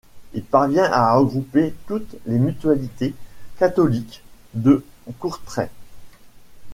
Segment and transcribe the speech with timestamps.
[0.33, 3.13] Il parvint à regrouper toutes les mutualités
[3.59, 4.23] catholiques
[4.55, 4.83] de
[5.19, 5.69] Courtrai.